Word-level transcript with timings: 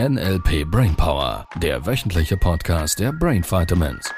NLP 0.00 0.64
Brainpower, 0.68 1.46
der 1.56 1.86
wöchentliche 1.86 2.36
Podcast 2.36 2.98
der 2.98 3.12
Brain 3.12 3.44
Vitamins. 3.44 4.10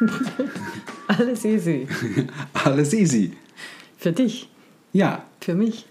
Alles 1.08 1.44
easy. 1.44 1.86
Alles 2.64 2.92
easy. 2.92 3.32
Für 3.98 4.12
dich, 4.12 4.48
Ja, 4.92 5.22
für 5.40 5.54
mich, 5.54 5.86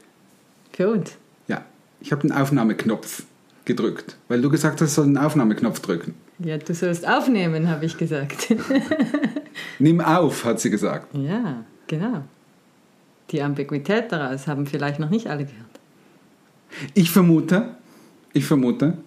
für 0.74 0.90
uns. 0.90 1.16
ja. 1.48 1.64
Ich 2.04 2.12
habe 2.12 2.24
den 2.24 2.32
Aufnahmeknopf 2.32 3.24
gedrückt, 3.64 4.18
weil 4.28 4.42
du 4.42 4.50
gesagt 4.50 4.82
hast, 4.82 4.90
ich 4.90 4.94
soll 4.96 5.06
den 5.06 5.18
Aufnahmeknopf 5.20 5.80
drücken. 5.82 6.16
Ja, 6.40 6.58
du 6.58 6.74
sollst 6.74 7.08
aufnehmen, 7.08 7.70
habe 7.70 7.86
ich 7.86 7.96
gesagt. 7.96 8.48
Nimm 9.80 10.02
auf, 10.02 10.44
hat 10.44 10.60
sie 10.60 10.72
gesagt. 10.72 11.14
ja, 11.16 11.64
genau. 11.86 12.24
Die 13.32 13.42
Ambiguität 13.42 14.12
daraus 14.12 14.48
haben 14.48 14.66
vielleicht 14.66 15.00
noch 15.00 15.10
nicht 15.10 15.28
alle 15.28 15.46
gehört. 15.46 15.80
Ich 16.94 17.12
vermute, 17.12 17.76
ich 18.34 18.46
vermute, 18.46 18.98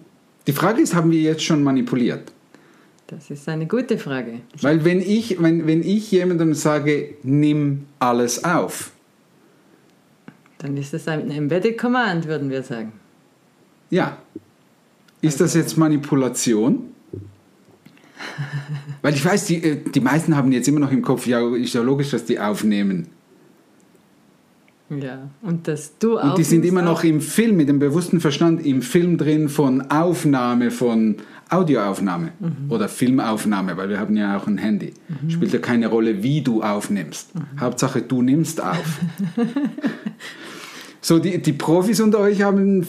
die 0.47 0.53
Frage 0.53 0.81
ist, 0.81 0.93
haben 0.93 1.11
wir 1.11 1.19
jetzt 1.19 1.43
schon 1.43 1.63
manipuliert? 1.63 2.31
Das 3.07 3.29
ist 3.29 3.47
eine 3.49 3.67
gute 3.67 3.97
Frage. 3.97 4.41
Weil 4.61 4.83
wenn 4.83 4.99
ich, 4.99 5.41
wenn, 5.41 5.67
wenn 5.67 5.83
ich 5.83 6.11
jemandem 6.11 6.53
sage, 6.53 7.15
nimm 7.23 7.85
alles 7.99 8.43
auf, 8.43 8.91
Dann 10.57 10.77
ist 10.77 10.93
das 10.93 11.07
ein 11.07 11.29
Embedded 11.29 11.77
Command, 11.77 12.27
würden 12.27 12.49
wir 12.49 12.63
sagen. 12.63 12.93
ja, 13.89 14.17
ist 15.21 15.41
das 15.41 15.53
jetzt 15.55 15.77
Manipulation? 15.77 16.83
Weil 19.01 19.13
ich 19.13 19.23
weiß, 19.25 19.45
die, 19.45 19.63
äh, 19.63 19.77
die 19.83 19.99
meisten 19.99 20.35
haben 20.35 20.51
jetzt 20.51 20.67
immer 20.67 20.79
noch 20.79 20.91
im 20.91 21.01
Kopf, 21.01 21.25
ja, 21.27 21.55
ist 21.55 21.73
ja 21.73 21.81
logisch, 21.81 22.11
dass 22.11 22.25
die 22.25 22.39
aufnehmen. 22.39 23.07
Ja, 24.89 25.29
und 25.41 25.67
dass 25.67 25.97
du 25.97 26.19
auch. 26.19 26.31
Und 26.31 26.37
die 26.37 26.43
sind 26.43 26.63
immer 26.63 26.83
noch 26.83 27.03
im 27.03 27.19
Film, 27.19 27.57
mit 27.57 27.69
dem 27.69 27.79
bewussten 27.79 28.19
Verstand 28.19 28.65
im 28.65 28.81
Film 28.81 29.17
drin 29.17 29.49
von 29.49 29.89
Aufnahme, 29.89 30.69
von 30.69 31.15
Audioaufnahme 31.49 32.31
oder 32.69 32.89
Filmaufnahme, 32.89 33.77
weil 33.77 33.89
wir 33.89 33.99
haben 33.99 34.15
ja 34.15 34.37
auch 34.37 34.47
ein 34.47 34.57
Handy. 34.57 34.93
Spielt 35.27 35.53
ja 35.53 35.59
keine 35.59 35.87
Rolle, 35.87 36.23
wie 36.23 36.41
du 36.41 36.61
aufnimmst. 36.61 37.31
Hauptsache, 37.59 38.01
du 38.01 38.21
nimmst 38.21 38.61
auf. 38.61 38.99
so, 41.01 41.19
die, 41.19 41.39
die 41.39 41.53
Profis 41.53 42.01
unter 42.01 42.19
euch 42.19 42.41
haben 42.41 42.85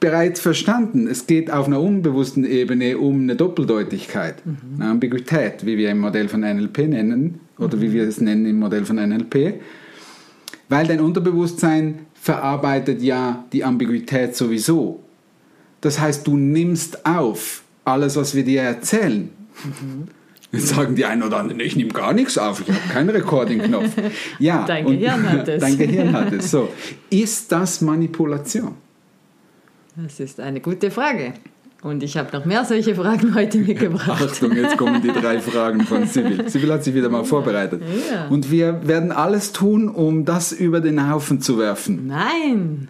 bereits 0.00 0.40
verstanden, 0.40 1.06
es 1.06 1.26
geht 1.26 1.50
auf 1.50 1.66
einer 1.66 1.80
unbewussten 1.80 2.44
Ebene 2.44 2.96
um 2.96 3.20
eine 3.20 3.36
Doppeldeutigkeit, 3.36 4.36
eine 4.76 4.90
Ambiguität, 4.90 5.66
wie 5.66 5.76
wir 5.76 5.90
im 5.90 5.98
Modell 5.98 6.28
von 6.28 6.40
NLP 6.40 6.78
nennen, 6.88 7.40
oder 7.58 7.80
wie 7.82 7.92
wir 7.92 8.04
es 8.04 8.20
nennen 8.20 8.46
im 8.46 8.58
Modell 8.58 8.86
von 8.86 8.96
NLP. 8.96 9.60
Weil 10.70 10.86
dein 10.86 11.00
Unterbewusstsein 11.00 12.06
verarbeitet 12.14 13.02
ja 13.02 13.44
die 13.52 13.64
Ambiguität 13.64 14.36
sowieso. 14.36 15.02
Das 15.80 15.98
heißt, 15.98 16.24
du 16.26 16.36
nimmst 16.36 17.04
auf 17.04 17.64
alles, 17.84 18.14
was 18.14 18.36
wir 18.36 18.44
dir 18.44 18.62
erzählen. 18.62 19.30
Jetzt 20.52 20.68
sagen 20.68 20.94
die 20.94 21.04
einen 21.04 21.24
oder 21.24 21.38
anderen, 21.38 21.60
ich 21.60 21.74
nehme 21.74 21.90
gar 21.90 22.12
nichts 22.12 22.38
auf, 22.38 22.60
ich 22.60 22.68
habe 22.68 22.88
keinen 22.92 23.10
Recording-Knopf. 23.10 23.90
Ja, 24.38 24.64
Dein 24.64 24.86
Gehirn 24.86 25.28
hat 25.28 25.48
es. 25.48 25.60
Dein 25.60 25.76
Gehirn 25.76 26.12
hat 26.12 26.32
es. 26.32 26.52
So. 26.52 26.72
Ist 27.10 27.50
das 27.50 27.80
Manipulation? 27.80 28.74
Das 29.96 30.20
ist 30.20 30.38
eine 30.38 30.60
gute 30.60 30.92
Frage. 30.92 31.34
Und 31.82 32.02
ich 32.02 32.18
habe 32.18 32.36
noch 32.36 32.44
mehr 32.44 32.64
solche 32.64 32.94
Fragen 32.94 33.34
heute 33.34 33.58
mitgebracht. 33.58 34.22
Achtung, 34.22 34.54
jetzt 34.54 34.76
kommen 34.76 35.00
die 35.02 35.08
drei 35.08 35.40
Fragen 35.40 35.80
von 35.82 36.06
Sibyl. 36.06 36.48
Sibyl 36.48 36.72
hat 36.72 36.84
sich 36.84 36.94
wieder 36.94 37.08
mal 37.08 37.24
vorbereitet. 37.24 37.82
Ja. 38.10 38.26
Und 38.28 38.50
wir 38.50 38.86
werden 38.86 39.12
alles 39.12 39.52
tun, 39.52 39.88
um 39.88 40.24
das 40.24 40.52
über 40.52 40.80
den 40.80 41.10
Haufen 41.10 41.40
zu 41.40 41.58
werfen. 41.58 42.06
Nein, 42.06 42.88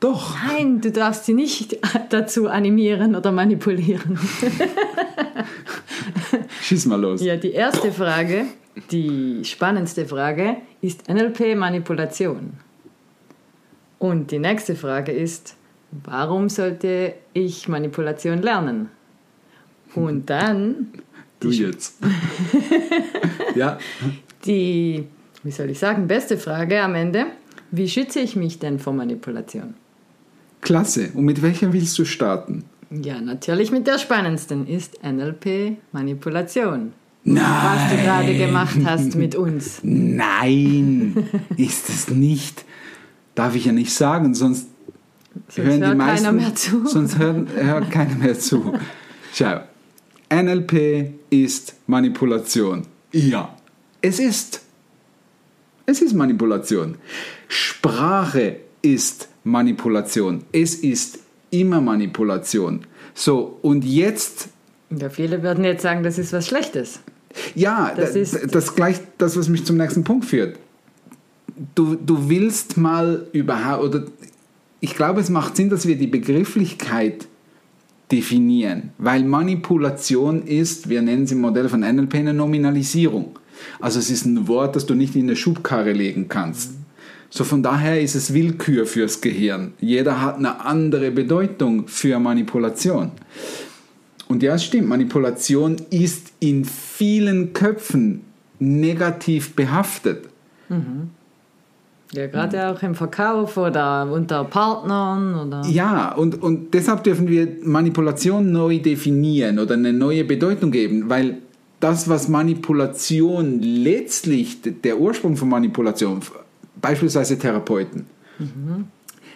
Doch. 0.00 0.34
nein, 0.46 0.80
du 0.80 0.90
darfst 0.90 1.26
sie 1.26 1.34
nicht 1.34 1.78
dazu 2.08 2.48
animieren 2.48 3.14
oder 3.14 3.30
manipulieren. 3.30 4.18
Schieß 6.62 6.86
mal 6.86 7.00
los. 7.00 7.22
Ja, 7.22 7.36
die 7.36 7.52
erste 7.52 7.92
Frage, 7.92 8.46
die 8.90 9.44
spannendste 9.44 10.06
Frage, 10.06 10.56
ist 10.80 11.08
NLP 11.08 11.56
Manipulation? 11.56 12.54
Und 13.98 14.30
die 14.30 14.38
nächste 14.38 14.74
Frage 14.74 15.12
ist, 15.12 15.56
warum 16.04 16.48
sollte 16.48 17.14
ich 17.32 17.68
Manipulation 17.68 18.42
lernen? 18.42 18.88
Und 19.94 20.30
dann 20.30 20.88
Du 21.42 21.50
jetzt. 21.50 21.96
ja. 23.56 23.78
die, 24.44 25.04
wie 25.42 25.50
soll 25.50 25.70
ich 25.70 25.78
sagen, 25.78 26.06
beste 26.06 26.38
Frage 26.38 26.80
am 26.80 26.94
Ende, 26.94 27.26
wie 27.72 27.88
schütze 27.88 28.20
ich 28.20 28.36
mich 28.36 28.60
denn 28.60 28.78
vor 28.78 28.92
Manipulation? 28.92 29.74
Klasse. 30.60 31.10
Und 31.14 31.24
mit 31.24 31.42
welcher 31.42 31.72
willst 31.72 31.98
du 31.98 32.04
starten? 32.04 32.64
Ja, 32.90 33.20
natürlich 33.20 33.72
mit 33.72 33.86
der 33.86 33.98
spannendsten 33.98 34.68
ist 34.68 35.02
NLP 35.02 35.78
Manipulation. 35.90 36.92
Nein. 37.24 37.44
Was 37.44 37.90
du 37.90 37.96
gerade 38.02 38.36
gemacht 38.36 38.78
hast 38.84 39.16
mit 39.16 39.34
uns. 39.34 39.80
Nein, 39.82 41.28
ist 41.56 41.88
es 41.88 42.08
nicht. 42.08 42.64
Darf 43.34 43.56
ich 43.56 43.64
ja 43.64 43.72
nicht 43.72 43.94
sagen, 43.94 44.34
sonst, 44.34 44.68
Sonst 45.54 45.66
hören 45.68 45.80
die 45.80 45.86
hört 45.86 45.96
meisten. 45.98 46.24
keiner 46.24 46.32
mehr 46.32 46.54
zu. 46.54 46.86
Sonst 46.86 47.18
hören, 47.18 47.48
hört 47.54 47.90
keiner 47.90 48.14
mehr 48.14 48.38
zu. 48.38 48.74
Schau, 49.34 49.60
NLP 50.32 51.12
ist 51.30 51.74
Manipulation. 51.86 52.86
Ja, 53.12 53.54
es 54.00 54.18
ist. 54.18 54.60
Es 55.84 56.00
ist 56.00 56.14
Manipulation. 56.14 56.96
Sprache 57.48 58.56
ist 58.82 59.28
Manipulation. 59.44 60.44
Es 60.52 60.76
ist 60.76 61.18
immer 61.50 61.80
Manipulation. 61.80 62.86
So, 63.14 63.58
und 63.62 63.84
jetzt 63.84 64.48
Ja, 64.90 65.10
viele 65.10 65.42
würden 65.42 65.64
jetzt 65.64 65.82
sagen, 65.82 66.02
das 66.02 66.18
ist 66.18 66.32
was 66.32 66.46
Schlechtes. 66.46 67.00
Ja, 67.54 67.92
Das 67.96 68.14
ist 68.14 68.54
das 68.54 68.74
gleich 68.74 68.98
das, 69.18 69.36
was 69.36 69.48
mich 69.48 69.64
zum 69.64 69.76
nächsten 69.76 70.04
Punkt 70.04 70.24
führt. 70.26 70.58
Du, 71.74 71.94
du 71.94 72.28
willst 72.28 72.76
mal 72.76 73.26
überhaupt, 73.32 73.84
oder 73.84 74.04
ich 74.82 74.96
glaube, 74.96 75.20
es 75.20 75.30
macht 75.30 75.56
Sinn, 75.56 75.70
dass 75.70 75.86
wir 75.86 75.96
die 75.96 76.08
Begrifflichkeit 76.08 77.28
definieren, 78.10 78.90
weil 78.98 79.22
Manipulation 79.22 80.42
ist, 80.42 80.88
wir 80.88 81.02
nennen 81.02 81.22
es 81.22 81.30
im 81.30 81.40
Modell 81.40 81.68
von 81.68 81.80
NLP 81.80 82.16
eine 82.16 82.34
Nominalisierung. 82.34 83.38
Also 83.80 84.00
es 84.00 84.10
ist 84.10 84.26
ein 84.26 84.48
Wort, 84.48 84.74
das 84.74 84.84
du 84.84 84.94
nicht 84.94 85.14
in 85.14 85.22
eine 85.22 85.36
Schubkarre 85.36 85.92
legen 85.92 86.26
kannst. 86.28 86.72
So 87.30 87.44
von 87.44 87.62
daher 87.62 88.02
ist 88.02 88.16
es 88.16 88.34
Willkür 88.34 88.84
fürs 88.84 89.20
Gehirn. 89.20 89.72
Jeder 89.80 90.20
hat 90.20 90.36
eine 90.36 90.64
andere 90.64 91.12
Bedeutung 91.12 91.86
für 91.86 92.18
Manipulation. 92.18 93.12
Und 94.26 94.42
ja, 94.42 94.56
es 94.56 94.64
stimmt, 94.64 94.88
Manipulation 94.88 95.76
ist 95.90 96.32
in 96.40 96.64
vielen 96.64 97.52
Köpfen 97.52 98.22
negativ 98.58 99.54
behaftet. 99.54 100.28
Ja, 102.14 102.26
gerade 102.26 102.68
auch 102.68 102.82
im 102.82 102.94
Verkauf 102.94 103.56
oder 103.56 104.10
unter 104.12 104.44
Partnern 104.44 105.46
oder. 105.46 105.62
Ja, 105.66 106.14
und, 106.14 106.42
und 106.42 106.74
deshalb 106.74 107.04
dürfen 107.04 107.26
wir 107.26 107.48
Manipulation 107.62 108.52
neu 108.52 108.78
definieren 108.78 109.58
oder 109.58 109.74
eine 109.74 109.94
neue 109.94 110.24
Bedeutung 110.24 110.70
geben, 110.70 111.08
weil 111.08 111.38
das, 111.80 112.08
was 112.08 112.28
Manipulation 112.28 113.60
letztlich, 113.60 114.58
der 114.62 115.00
Ursprung 115.00 115.36
von 115.36 115.48
Manipulation, 115.48 116.20
beispielsweise 116.80 117.38
Therapeuten, 117.38 118.06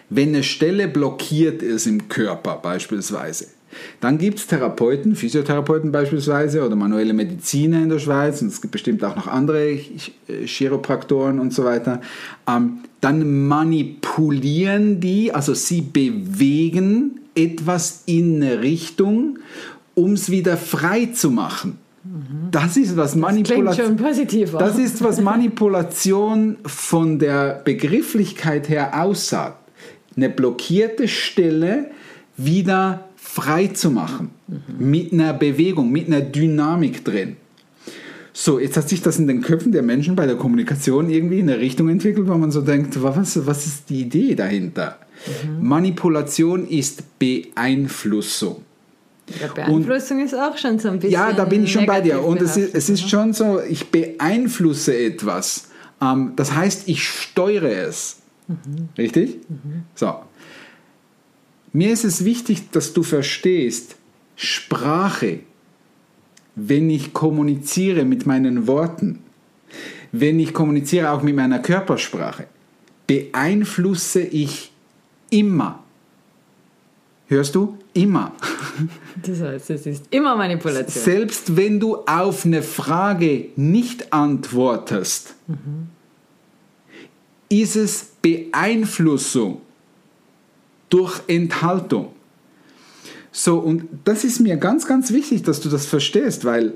wenn 0.09 0.29
eine 0.29 0.43
Stelle 0.43 0.87
blockiert 0.87 1.63
ist 1.63 1.87
im 1.87 2.07
Körper 2.07 2.59
beispielsweise, 2.61 3.47
dann 3.99 4.17
gibt 4.17 4.39
es 4.39 4.47
Therapeuten, 4.47 5.15
Physiotherapeuten 5.15 5.91
beispielsweise 5.91 6.65
oder 6.65 6.75
manuelle 6.75 7.13
Mediziner 7.13 7.81
in 7.81 7.89
der 7.89 7.99
Schweiz 7.99 8.41
und 8.41 8.47
es 8.47 8.61
gibt 8.61 8.71
bestimmt 8.71 9.03
auch 9.03 9.15
noch 9.15 9.27
andere 9.27 9.71
äh, 9.71 9.79
Chiropraktoren 10.45 11.39
und 11.39 11.53
so 11.53 11.63
weiter. 11.63 12.01
Ähm, 12.47 12.79
dann 13.01 13.47
manipulieren 13.47 14.99
die, 14.99 15.33
also 15.33 15.53
sie 15.53 15.81
bewegen 15.81 17.19
etwas 17.35 18.03
in 18.05 18.41
eine 18.41 18.61
Richtung, 18.61 19.39
um 19.93 20.13
es 20.13 20.29
wieder 20.29 20.57
frei 20.57 21.07
zu 21.07 21.31
machen. 21.31 21.77
Das 22.51 22.77
ist 22.77 22.95
was 22.95 23.15
Manipulation. 23.15 23.97
Das 24.57 24.77
ist, 24.77 25.03
was 25.03 25.19
Manipulation 25.21 26.57
von 26.65 27.19
der 27.19 27.61
Begrifflichkeit 27.63 28.69
her 28.69 29.03
aussagt. 29.03 29.57
Eine 30.15 30.29
blockierte 30.29 31.07
Stelle 31.07 31.91
wieder 32.37 33.06
frei 33.27 33.67
zu 33.67 33.91
machen. 33.91 34.31
Mit 34.79 35.11
einer 35.11 35.33
Bewegung, 35.33 35.91
mit 35.91 36.07
einer 36.07 36.21
Dynamik 36.21 37.03
drin. 37.03 37.35
So, 38.33 38.59
jetzt 38.59 38.77
hat 38.77 38.87
sich 38.87 39.01
das 39.01 39.19
in 39.19 39.27
den 39.27 39.41
Köpfen 39.41 39.71
der 39.71 39.83
Menschen 39.83 40.15
bei 40.15 40.25
der 40.25 40.37
Kommunikation 40.37 41.09
irgendwie 41.09 41.39
in 41.39 41.49
eine 41.49 41.59
Richtung 41.59 41.89
entwickelt, 41.89 42.27
wo 42.27 42.35
man 42.35 42.51
so 42.51 42.61
denkt, 42.61 43.01
was, 43.03 43.45
was 43.45 43.65
ist 43.65 43.89
die 43.89 44.01
Idee 44.01 44.35
dahinter? 44.35 44.99
Manipulation 45.59 46.67
ist 46.67 47.19
Beeinflussung. 47.19 48.63
Ja, 49.41 49.47
Beeinflussung 49.53 50.23
ist 50.23 50.33
auch 50.33 50.57
schon 50.57 50.79
so 50.79 50.89
ein 50.89 50.99
bisschen. 50.99 51.11
Ja, 51.11 51.33
da 51.33 51.45
bin 51.45 51.65
ich 51.65 51.71
schon 51.71 51.85
bei 51.85 51.99
dir. 51.99 52.23
Und 52.23 52.41
es 52.41 52.55
ist, 52.55 52.73
es 52.73 52.89
ist 52.89 53.09
schon 53.09 53.33
so, 53.33 53.59
ich 53.59 53.87
beeinflusse 53.91 54.97
etwas. 54.97 55.69
Ähm, 56.01 56.33
das 56.35 56.53
heißt, 56.53 56.87
ich 56.87 57.03
steuere 57.03 57.87
es. 57.87 58.19
Richtig? 58.97 59.39
So. 59.95 60.15
Mir 61.77 61.93
ist 61.93 62.05
es 62.05 62.25
wichtig, 62.25 62.71
dass 62.71 62.93
du 62.93 63.03
verstehst, 63.03 63.97
Sprache, 64.35 65.41
wenn 66.55 66.89
ich 66.89 67.13
kommuniziere 67.13 68.03
mit 68.03 68.25
meinen 68.25 68.65
Worten, 68.65 69.19
wenn 70.11 70.39
ich 70.39 70.55
kommuniziere 70.55 71.11
auch 71.11 71.21
mit 71.21 71.35
meiner 71.35 71.59
Körpersprache, 71.59 72.47
beeinflusse 73.05 74.21
ich 74.21 74.71
immer. 75.29 75.83
Hörst 77.27 77.53
du? 77.53 77.77
Immer. 77.93 78.31
Das 79.21 79.41
heißt, 79.41 79.69
es 79.69 79.85
ist 79.85 80.05
immer 80.09 80.35
Manipulation. 80.35 81.03
Selbst 81.03 81.55
wenn 81.57 81.79
du 81.79 81.97
auf 82.07 82.43
eine 82.43 82.63
Frage 82.63 83.49
nicht 83.55 84.13
antwortest, 84.13 85.35
ist 87.49 87.75
es 87.75 88.11
Beeinflussung 88.21 89.61
durch 90.89 91.21
Enthaltung. 91.27 92.09
So, 93.31 93.59
und 93.59 93.83
das 94.03 94.23
ist 94.23 94.39
mir 94.39 94.57
ganz, 94.57 94.87
ganz 94.87 95.11
wichtig, 95.11 95.43
dass 95.43 95.59
du 95.59 95.69
das 95.69 95.85
verstehst, 95.85 96.43
weil 96.43 96.73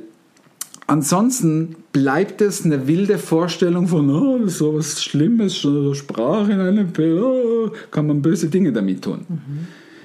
ansonsten 0.86 1.76
bleibt 1.92 2.42
es 2.42 2.66
eine 2.66 2.88
wilde 2.88 3.18
Vorstellung 3.18 3.88
von, 3.88 4.10
oh, 4.10 4.48
so 4.48 4.78
was 4.78 5.04
Schlimmes, 5.04 5.58
Sprache 5.58 6.52
in 6.52 6.60
einem 6.60 6.92
oh, 7.00 7.72
kann 7.90 8.08
man 8.08 8.22
böse 8.22 8.48
Dinge 8.48 8.72
damit 8.72 9.04
tun. 9.04 9.26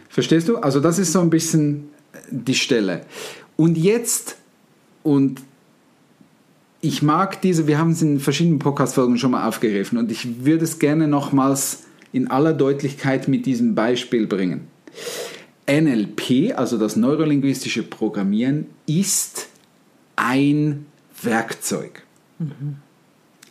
Verstehst 0.08 0.49
du? 0.49 0.56
Also 0.56 0.81
das 0.81 0.99
ist 0.99 1.12
so 1.12 1.20
ein 1.20 1.31
bisschen 1.31 1.91
die 2.31 2.55
Stelle. 2.55 3.03
Und 3.56 3.76
jetzt, 3.76 4.37
und 5.03 5.43
ich 6.81 7.03
mag 7.03 7.41
diese, 7.43 7.67
wir 7.67 7.79
haben 7.79 7.91
es 7.91 8.03
in 8.03 8.20
verschiedenen 8.20 8.58
Podcast-Folgen 8.58 9.19
schon 9.19 9.32
mal 9.32 9.47
aufgegriffen 9.47 9.99
und 9.99 10.11
ich 10.11 10.44
würde 10.44 10.64
es 10.64 10.79
gerne 10.79 11.08
nochmals 11.08 11.86
in 12.12 12.29
aller 12.29 12.53
Deutlichkeit 12.53 13.29
mit 13.29 13.47
diesem 13.47 13.75
Beispiel 13.75 14.26
bringen. 14.26 14.69
NLP, 15.69 16.56
also 16.56 16.79
das 16.79 16.97
neurolinguistische 16.97 17.82
Programmieren, 17.82 18.67
ist 18.87 19.49
ein 20.14 20.87
Werkzeug. 21.23 22.03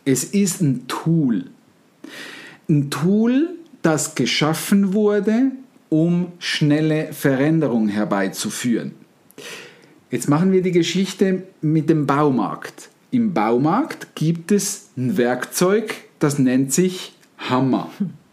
Es 0.04 0.24
ist 0.24 0.62
ein 0.62 0.86
Tool. 0.88 1.46
Ein 2.68 2.90
Tool, 2.90 3.50
das 3.82 4.14
geschaffen 4.14 4.94
wurde, 4.94 5.52
um 5.88 6.32
schnelle 6.38 7.12
Veränderungen 7.12 7.88
herbeizuführen. 7.88 8.92
Jetzt 10.10 10.28
machen 10.28 10.52
wir 10.52 10.62
die 10.62 10.72
Geschichte 10.72 11.44
mit 11.60 11.90
dem 11.90 12.06
Baumarkt. 12.06 12.90
Im 13.10 13.34
Baumarkt 13.34 14.14
gibt 14.14 14.52
es 14.52 14.90
ein 14.96 15.16
Werkzeug, 15.16 15.94
das 16.18 16.38
nennt 16.38 16.72
sich 16.72 17.14
Hammer. 17.38 17.90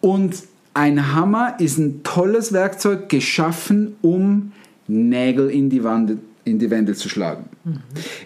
Und 0.00 0.34
ein 0.74 1.14
Hammer 1.14 1.56
ist 1.58 1.78
ein 1.78 2.02
tolles 2.02 2.52
Werkzeug, 2.52 3.08
geschaffen, 3.08 3.96
um 4.02 4.52
Nägel 4.88 5.50
in 5.50 5.70
die, 5.70 5.84
Wand, 5.84 6.18
in 6.44 6.58
die 6.58 6.70
Wände 6.70 6.94
zu 6.94 7.08
schlagen. 7.08 7.44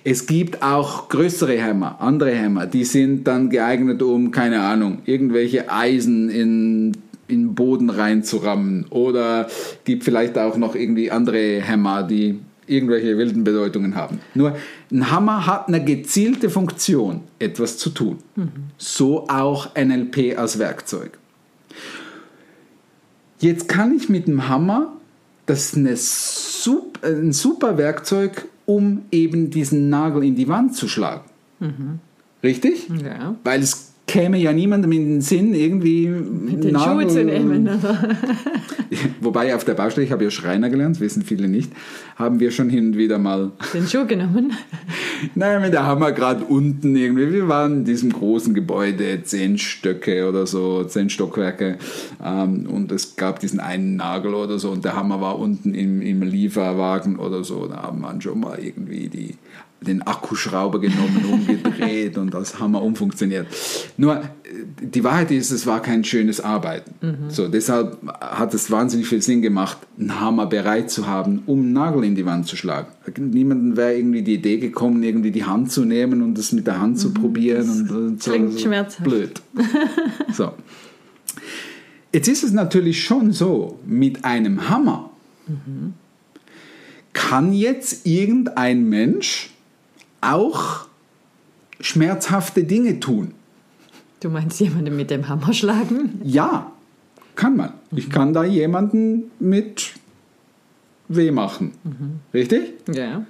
Es 0.04 0.26
gibt 0.26 0.62
auch 0.62 1.08
größere 1.08 1.58
Hämmer, 1.58 2.00
andere 2.00 2.30
Hämmer, 2.30 2.66
die 2.66 2.84
sind 2.84 3.24
dann 3.24 3.50
geeignet, 3.50 4.02
um, 4.02 4.30
keine 4.30 4.60
Ahnung, 4.62 5.00
irgendwelche 5.04 5.70
Eisen 5.70 6.30
in 6.30 6.92
in 7.28 7.48
den 7.48 7.54
Boden 7.54 7.90
reinzurammen. 7.90 8.86
Oder 8.90 9.48
gibt 9.84 10.04
vielleicht 10.04 10.38
auch 10.38 10.56
noch 10.56 10.74
irgendwie 10.74 11.10
andere 11.10 11.60
Hämmer, 11.60 12.02
die 12.02 12.38
irgendwelche 12.66 13.16
wilden 13.18 13.44
Bedeutungen 13.44 13.94
haben. 13.94 14.20
Nur 14.34 14.56
ein 14.90 15.10
Hammer 15.10 15.46
hat 15.46 15.68
eine 15.68 15.84
gezielte 15.84 16.50
Funktion, 16.50 17.22
etwas 17.38 17.78
zu 17.78 17.90
tun. 17.90 18.18
So 18.78 19.28
auch 19.28 19.74
NLP 19.74 20.38
als 20.38 20.58
Werkzeug. 20.58 21.18
Jetzt 23.38 23.68
kann 23.68 23.94
ich 23.94 24.08
mit 24.08 24.26
dem 24.26 24.48
Hammer, 24.48 24.92
das 25.46 25.74
ist 25.74 26.62
super, 26.62 27.06
ein 27.08 27.32
super 27.32 27.78
Werkzeug, 27.78 28.46
um 28.64 29.02
eben 29.12 29.50
diesen 29.50 29.88
Nagel 29.90 30.24
in 30.24 30.34
die 30.34 30.48
Wand 30.48 30.74
zu 30.74 30.88
schlagen. 30.88 31.24
Richtig? 32.42 32.88
Ja. 32.88 33.36
Weil 33.44 33.62
es 33.62 33.85
käme 34.06 34.38
ja 34.38 34.52
niemandem 34.52 34.92
in 34.92 35.08
den 35.08 35.20
Sinn, 35.20 35.52
irgendwie 35.52 36.06
den 36.06 36.78
Schuhe 36.78 37.08
zu 37.08 37.24
nehmen. 37.24 37.68
Wobei 39.20 39.54
auf 39.54 39.64
der 39.64 39.74
Baustelle, 39.74 40.06
ich 40.06 40.12
habe 40.12 40.24
ja 40.24 40.30
Schreiner 40.30 40.70
gelernt, 40.70 41.00
wissen 41.00 41.22
viele 41.22 41.48
nicht, 41.48 41.72
haben 42.14 42.38
wir 42.38 42.52
schon 42.52 42.70
hin 42.70 42.88
und 42.88 42.96
wieder 42.96 43.18
mal, 43.18 43.50
Den 43.74 43.86
Schuh 43.86 44.06
genommen. 44.06 44.52
naja, 45.34 45.58
mit 45.58 45.72
der 45.72 45.86
Hammer 45.86 46.12
gerade 46.12 46.44
unten 46.44 46.94
irgendwie, 46.94 47.32
wir 47.32 47.48
waren 47.48 47.78
in 47.78 47.84
diesem 47.84 48.12
großen 48.12 48.54
Gebäude, 48.54 49.22
zehn 49.24 49.58
Stöcke 49.58 50.28
oder 50.28 50.46
so, 50.46 50.84
zehn 50.84 51.10
Stockwerke 51.10 51.78
ähm, 52.24 52.66
und 52.70 52.92
es 52.92 53.16
gab 53.16 53.40
diesen 53.40 53.58
einen 53.58 53.96
Nagel 53.96 54.34
oder 54.34 54.60
so 54.60 54.70
und 54.70 54.84
der 54.84 54.94
Hammer 54.94 55.20
war 55.20 55.38
unten 55.38 55.74
im, 55.74 56.00
im 56.00 56.22
Lieferwagen 56.22 57.18
oder 57.18 57.42
so, 57.42 57.66
da 57.66 57.82
haben 57.82 58.02
wir 58.02 58.20
schon 58.20 58.38
mal 58.38 58.58
irgendwie 58.60 59.08
die 59.08 59.34
den 59.80 60.02
Akkuschrauber 60.02 60.80
genommen, 60.80 61.24
umgedreht 61.30 62.16
und 62.18 62.32
das 62.32 62.58
Hammer 62.58 62.82
umfunktioniert. 62.82 63.46
Nur 63.96 64.22
die 64.80 65.04
Wahrheit 65.04 65.30
ist, 65.30 65.50
es 65.50 65.66
war 65.66 65.82
kein 65.82 66.02
schönes 66.04 66.40
Arbeiten. 66.40 66.94
So, 67.28 67.48
deshalb 67.48 67.98
hat 68.20 68.54
es 68.54 68.70
wahnsinnig 68.70 69.06
viel 69.06 69.22
Sinn 69.22 69.42
gemacht, 69.42 69.78
einen 69.98 70.20
Hammer 70.20 70.46
bereit 70.46 70.90
zu 70.90 71.06
haben, 71.06 71.42
um 71.46 71.60
einen 71.60 71.72
Nagel 71.72 72.04
in 72.04 72.14
die 72.14 72.24
Wand 72.24 72.46
zu 72.46 72.56
schlagen. 72.56 72.88
Niemandem 73.18 73.76
wäre 73.76 73.96
irgendwie 73.96 74.22
die 74.22 74.34
Idee 74.34 74.58
gekommen, 74.58 75.02
irgendwie 75.02 75.30
die 75.30 75.44
Hand 75.44 75.70
zu 75.70 75.84
nehmen 75.84 76.22
und 76.22 76.36
das 76.36 76.52
mit 76.52 76.66
der 76.66 76.80
Hand 76.80 76.98
zu 76.98 77.12
probieren. 77.12 77.68
Und, 77.68 77.90
und 77.90 78.22
so, 78.22 78.30
klingt 78.32 78.52
so 78.52 78.58
schmerzhaft. 78.58 79.04
Blöd. 79.04 79.42
So. 80.32 80.52
Jetzt 82.12 82.28
ist 82.28 82.44
es 82.44 82.52
natürlich 82.52 83.02
schon 83.04 83.32
so, 83.32 83.78
mit 83.86 84.24
einem 84.24 84.68
Hammer 84.68 85.10
kann 87.12 87.52
jetzt 87.52 88.06
irgendein 88.06 88.88
Mensch 88.88 89.50
auch 90.34 90.86
schmerzhafte 91.80 92.64
Dinge 92.64 93.00
tun. 93.00 93.32
Du 94.20 94.30
meinst 94.30 94.60
jemanden 94.60 94.96
mit 94.96 95.10
dem 95.10 95.28
Hammer 95.28 95.52
schlagen? 95.52 96.20
Ja, 96.24 96.72
kann 97.34 97.56
man. 97.56 97.72
Ich 97.94 98.08
kann 98.10 98.32
da 98.32 98.44
jemanden 98.44 99.30
mit 99.38 99.92
weh 101.08 101.30
machen. 101.30 101.72
Richtig? 102.32 102.72
Ja. 102.92 103.24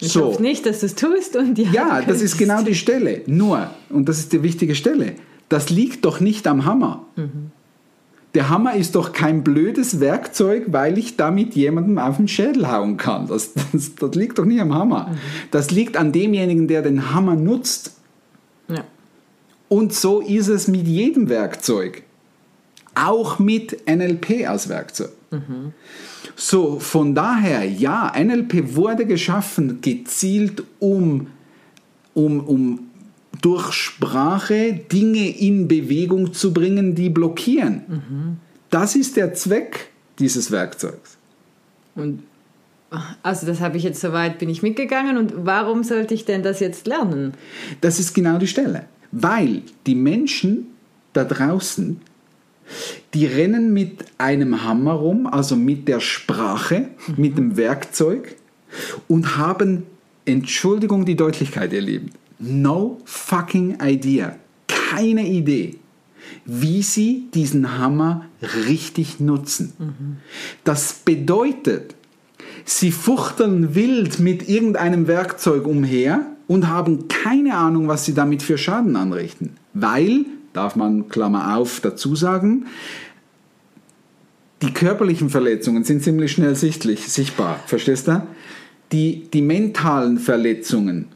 Ich 0.00 0.12
So. 0.12 0.26
hoffe 0.26 0.42
nicht, 0.42 0.64
dass 0.66 0.80
du 0.80 0.86
es 0.86 0.94
tust. 0.94 1.34
Und 1.34 1.54
die 1.54 1.62
Ja, 1.64 1.96
Hand 1.96 2.08
das 2.10 2.22
ist 2.22 2.36
genau 2.38 2.62
die 2.62 2.74
Stelle. 2.74 3.22
Nur, 3.26 3.70
und 3.90 4.08
das 4.08 4.18
ist 4.18 4.32
die 4.32 4.42
wichtige 4.42 4.74
Stelle, 4.74 5.14
das 5.48 5.70
liegt 5.70 6.04
doch 6.04 6.20
nicht 6.20 6.46
am 6.46 6.64
Hammer. 6.66 7.04
Der 8.34 8.50
Hammer 8.50 8.74
ist 8.74 8.94
doch 8.94 9.12
kein 9.12 9.42
blödes 9.42 10.00
Werkzeug, 10.00 10.66
weil 10.68 10.98
ich 10.98 11.16
damit 11.16 11.54
jemandem 11.54 11.98
auf 11.98 12.18
den 12.18 12.28
Schädel 12.28 12.70
hauen 12.70 12.96
kann. 12.96 13.26
Das, 13.26 13.52
das, 13.72 13.94
das 13.94 14.14
liegt 14.14 14.38
doch 14.38 14.44
nicht 14.44 14.60
am 14.60 14.74
Hammer. 14.74 15.16
Das 15.50 15.70
liegt 15.70 15.96
an 15.96 16.12
demjenigen, 16.12 16.68
der 16.68 16.82
den 16.82 17.14
Hammer 17.14 17.36
nutzt. 17.36 17.92
Ja. 18.68 18.84
Und 19.68 19.94
so 19.94 20.20
ist 20.20 20.48
es 20.48 20.68
mit 20.68 20.86
jedem 20.86 21.28
Werkzeug. 21.28 22.02
Auch 22.94 23.38
mit 23.38 23.86
NLP 23.88 24.48
als 24.48 24.68
Werkzeug. 24.68 25.10
So, 26.36 26.78
von 26.80 27.14
daher, 27.14 27.64
ja, 27.64 28.12
NLP 28.16 28.74
wurde 28.76 29.06
geschaffen, 29.06 29.80
gezielt 29.80 30.62
um, 30.78 31.28
um, 32.14 32.40
um 32.40 32.87
durch 33.40 33.72
Sprache 33.72 34.80
Dinge 34.90 35.28
in 35.38 35.68
Bewegung 35.68 36.32
zu 36.32 36.52
bringen, 36.52 36.94
die 36.94 37.10
blockieren. 37.10 38.38
Das 38.70 38.96
ist 38.96 39.16
der 39.16 39.34
Zweck 39.34 39.90
dieses 40.18 40.50
Werkzeugs. 40.50 41.16
Und 41.94 42.22
also 43.22 43.46
das 43.46 43.60
habe 43.60 43.76
ich 43.76 43.82
jetzt 43.82 44.00
soweit 44.00 44.38
bin 44.38 44.48
ich 44.48 44.62
mitgegangen 44.62 45.18
und 45.18 45.34
warum 45.44 45.84
sollte 45.84 46.14
ich 46.14 46.24
denn 46.24 46.42
das 46.42 46.60
jetzt 46.60 46.86
lernen? 46.86 47.34
Das 47.80 47.98
ist 47.98 48.14
genau 48.14 48.38
die 48.38 48.46
Stelle. 48.46 48.86
Weil 49.12 49.62
die 49.86 49.94
Menschen 49.94 50.68
da 51.12 51.24
draußen, 51.24 52.00
die 53.14 53.26
rennen 53.26 53.72
mit 53.72 54.04
einem 54.18 54.64
Hammer 54.64 54.92
rum, 54.92 55.26
also 55.26 55.56
mit 55.56 55.88
der 55.88 56.00
Sprache, 56.00 56.88
mit 57.16 57.36
dem 57.36 57.56
Werkzeug 57.56 58.36
und 59.06 59.36
haben, 59.36 59.84
Entschuldigung 60.24 61.04
die 61.04 61.16
Deutlichkeit, 61.16 61.72
ihr 61.72 61.80
Lieben, 61.80 62.10
no 62.38 62.98
fucking 63.04 63.78
idea, 63.82 64.36
keine 64.66 65.26
Idee, 65.26 65.76
wie 66.44 66.82
sie 66.82 67.28
diesen 67.34 67.78
Hammer 67.78 68.26
richtig 68.66 69.20
nutzen. 69.20 69.72
Das 70.64 70.94
bedeutet, 71.04 71.94
Sie 72.68 72.92
fuchteln 72.92 73.74
wild 73.74 74.18
mit 74.20 74.46
irgendeinem 74.46 75.06
Werkzeug 75.06 75.66
umher 75.66 76.26
und 76.48 76.68
haben 76.68 77.08
keine 77.08 77.56
Ahnung, 77.56 77.88
was 77.88 78.04
sie 78.04 78.12
damit 78.12 78.42
für 78.42 78.58
Schaden 78.58 78.94
anrichten. 78.94 79.56
Weil, 79.72 80.26
darf 80.52 80.76
man 80.76 81.08
Klammer 81.08 81.56
auf 81.56 81.80
dazu 81.80 82.14
sagen, 82.14 82.66
die 84.60 84.72
körperlichen 84.72 85.30
Verletzungen 85.30 85.84
sind 85.84 86.02
ziemlich 86.02 86.32
schnell 86.32 86.56
sichtlich, 86.56 87.08
sichtbar. 87.08 87.58
Verstehst 87.66 88.06
du? 88.06 88.22
Die, 88.92 89.30
die 89.32 89.42
mentalen 89.42 90.18
Verletzungen, 90.18 91.06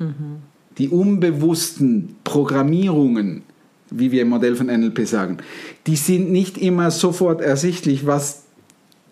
die 0.79 0.88
unbewussten 0.88 2.17
Programmierungen, 2.25 3.43
wie 3.91 4.11
wir 4.11 4.23
im 4.23 4.29
Modell 4.29 4.57
von 4.57 4.67
NLP 4.67 5.07
sagen, 5.07 5.38
die 5.87 5.97
sind 5.97 6.31
nicht 6.31 6.59
immer 6.59 6.91
sofort 6.91 7.41
ersichtlich, 7.41 8.07
was 8.07 8.45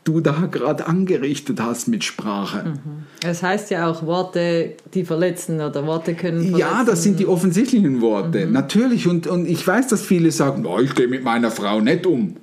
du 0.05 0.21
da 0.21 0.47
gerade 0.51 0.87
angerichtet 0.87 1.61
hast 1.61 1.89
mit 1.89 2.05
Sprache. 2.05 2.75
Das 3.21 3.43
heißt 3.43 3.71
ja 3.71 3.91
auch 3.91 4.05
Worte, 4.07 4.75
die 4.95 5.05
verletzen 5.05 5.61
oder 5.61 5.87
Worte 5.87 6.15
können 6.15 6.41
verletzen. 6.41 6.59
Ja, 6.59 6.85
das 6.85 7.03
sind 7.03 7.19
die 7.21 7.27
offensichtlichen 7.27 8.01
Worte, 8.01 8.47
natürlich. 8.47 9.07
Und, 9.07 9.27
und 9.27 9.47
ich 9.47 9.67
weiß, 9.67 9.89
dass 9.89 10.03
viele 10.03 10.31
sagen, 10.31 10.65
"Oh, 10.67 10.81
ich 10.81 10.95
gehe 10.95 11.09
mit 11.09 11.23
meiner 11.25 11.51
Frau 11.51 11.81
nicht 11.81 12.07
um. 12.07 12.37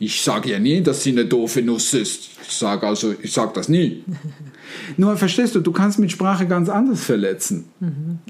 Ich 0.00 0.22
sage 0.22 0.50
ja 0.50 0.60
nie, 0.60 0.80
dass 0.80 1.02
sie 1.02 1.10
eine 1.10 1.24
doofe 1.24 1.60
Nuss 1.60 1.92
ist. 1.92 2.30
Ich 2.46 2.52
sage 2.52 2.86
also, 2.86 3.14
ich 3.20 3.32
sage 3.32 3.50
das 3.54 3.68
nie. 3.68 4.04
Nur 4.96 5.16
verstehst 5.16 5.54
du, 5.54 5.60
du 5.60 5.72
kannst 5.72 5.98
mit 5.98 6.12
Sprache 6.12 6.46
ganz 6.46 6.68
anders 6.68 7.04
verletzen. 7.04 7.64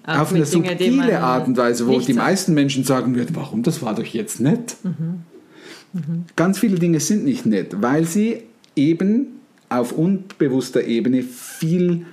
Auch 0.06 0.20
Auf 0.20 0.30
eine 0.30 0.40
man 0.40 0.48
subtile 0.48 1.20
Art 1.20 1.46
und 1.46 1.56
Weise, 1.56 1.86
wo 1.86 2.00
die 2.00 2.14
meisten 2.14 2.54
Menschen 2.54 2.84
sagen 2.84 3.14
würden, 3.14 3.36
warum, 3.36 3.62
das 3.62 3.82
war 3.82 3.94
doch 3.94 4.04
jetzt 4.04 4.40
nett. 4.40 4.76
Mhm. 4.82 6.24
Ganz 6.36 6.58
viele 6.58 6.78
Dinge 6.78 7.00
sind 7.00 7.24
nicht 7.24 7.44
nett, 7.44 7.76
weil 7.80 8.04
sie 8.04 8.44
eben 8.76 9.40
auf 9.68 9.92
unbewusster 9.92 10.84
Ebene 10.84 11.22
viel 11.22 12.06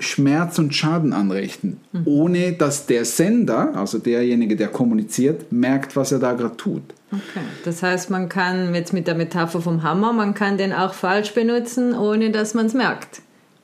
Schmerz 0.00 0.58
und 0.58 0.74
Schaden 0.74 1.12
anrichten, 1.12 1.78
Mhm. 1.92 2.02
ohne 2.06 2.52
dass 2.52 2.86
der 2.86 3.04
Sender, 3.04 3.76
also 3.76 3.98
derjenige, 3.98 4.56
der 4.56 4.68
kommuniziert, 4.68 5.52
merkt, 5.52 5.94
was 5.96 6.10
er 6.12 6.18
da 6.18 6.32
gerade 6.32 6.56
tut. 6.56 6.82
Okay. 7.12 7.44
Das 7.64 7.82
heißt, 7.82 8.10
man 8.10 8.28
kann 8.28 8.74
jetzt 8.74 8.92
mit 8.92 9.06
der 9.06 9.14
Metapher 9.14 9.60
vom 9.60 9.82
Hammer, 9.82 10.12
man 10.12 10.34
kann 10.34 10.58
den 10.58 10.72
auch 10.72 10.94
falsch 10.94 11.32
benutzen, 11.34 11.94
ohne 11.94 12.30
dass 12.30 12.54
man 12.54 12.66
es 12.66 12.74
merkt. 12.74 13.22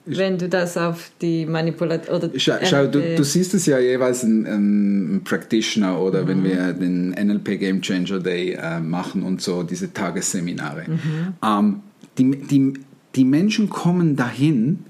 Wenn 0.08 0.38
du 0.38 0.48
das 0.48 0.76
auf 0.76 1.10
die 1.20 1.46
Manipulation 1.46 2.16
oder 2.16 2.30
Schau, 2.36 2.54
schau 2.62 2.86
du, 2.86 3.00
du 3.16 3.24
siehst 3.24 3.54
es 3.54 3.66
ja 3.66 3.80
jeweils 3.80 4.22
ein, 4.22 4.46
ein 4.46 5.20
Practitioner 5.24 6.00
oder 6.00 6.22
Mhm. 6.22 6.28
wenn 6.28 6.44
wir 6.44 6.72
den 6.74 7.10
NLP 7.10 7.58
Game 7.58 7.80
Changer 7.82 8.20
Day 8.20 8.52
äh, 8.52 8.78
machen 8.78 9.22
und 9.24 9.42
so 9.42 9.64
diese 9.64 9.92
Tagesseminare. 9.92 10.84
Mhm. 10.86 11.34
Ähm, 11.44 11.80
die, 12.18 12.30
die, 12.36 12.74
die 13.16 13.24
Menschen 13.24 13.68
kommen 13.68 14.14
dahin 14.14 14.84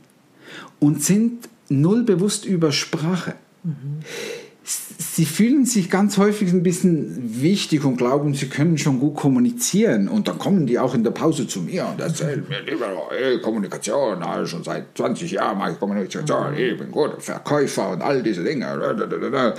und 0.81 1.03
sind 1.03 1.49
null 1.69 2.03
bewusst 2.05 2.45
über 2.45 2.73
Sprache. 2.73 3.35
Sie 4.65 5.25
fühlen 5.25 5.65
sich 5.65 5.91
ganz 5.91 6.19
häufig 6.19 6.53
ein 6.53 6.63
bisschen 6.63 7.41
wichtig 7.41 7.85
und 7.85 7.97
glauben, 7.97 8.35
sie 8.35 8.49
können 8.49 8.79
schon 8.79 8.99
gut 8.99 9.15
kommunizieren. 9.15 10.09
Und 10.09 10.27
dann 10.29 10.39
kommen 10.39 10.67
die 10.67 10.79
auch 10.79 10.95
in 10.95 11.05
der 11.05 11.13
Pause 11.13 11.47
zu 11.47 11.61
mir 11.61 11.87
und 11.87 12.01
erzählen 12.01 12.45
mir 12.49 12.63
lieber, 12.63 12.87
hey, 13.11 13.41
Kommunikation, 13.41 14.25
schon 14.47 14.65
seit 14.65 14.87
20 14.97 15.31
Jahren 15.31 15.59
mache 15.59 15.73
ich 15.73 15.79
Kommunikation, 15.79 16.55
ich 16.57 16.77
bin 16.77 16.91
guter 16.91 17.21
Verkäufer 17.21 17.91
und 17.91 18.03
all 18.03 18.23
diese 18.23 18.43
Dinge. 18.43 19.55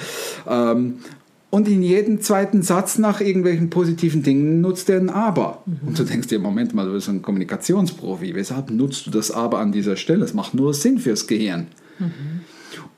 Und 1.57 1.67
in 1.67 1.81
jedem 1.81 2.21
zweiten 2.21 2.61
Satz 2.61 2.99
nach 2.99 3.19
irgendwelchen 3.19 3.71
positiven 3.71 4.21
Dingen 4.21 4.61
nutzt 4.61 4.91
er 4.91 4.99
ein 4.99 5.09
Aber. 5.09 5.63
Und 5.83 5.97
du 5.97 6.03
denkst 6.03 6.27
dir, 6.27 6.37
Moment 6.37 6.75
mal, 6.75 6.85
du 6.85 6.91
bist 6.91 7.09
ein 7.09 7.23
Kommunikationsprofi, 7.23 8.35
weshalb 8.35 8.69
nutzt 8.69 9.07
du 9.07 9.09
das 9.09 9.31
Aber 9.31 9.57
an 9.57 9.71
dieser 9.71 9.95
Stelle? 9.95 10.23
Es 10.23 10.35
macht 10.35 10.53
nur 10.53 10.75
Sinn 10.75 10.99
fürs 10.99 11.25
Gehirn. 11.25 11.65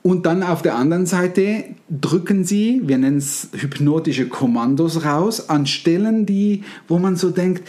Und 0.02 0.26
dann 0.26 0.42
auf 0.42 0.60
der 0.60 0.74
anderen 0.74 1.06
Seite 1.06 1.64
drücken 1.88 2.44
sie, 2.44 2.82
wir 2.84 2.98
nennen 2.98 3.16
es 3.16 3.48
hypnotische 3.54 4.28
Kommandos 4.28 5.06
raus, 5.06 5.48
an 5.48 5.64
Stellen, 5.64 6.26
die, 6.26 6.62
wo 6.86 6.98
man 6.98 7.16
so 7.16 7.30
denkt, 7.30 7.66